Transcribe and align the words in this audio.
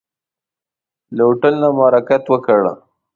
له 1.15 1.21
هوټل 1.27 1.53
نه 1.61 1.69
مو 1.75 1.81
حرکت 1.89 2.23
وکړ. 2.27 2.61